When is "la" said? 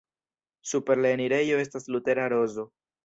1.05-1.11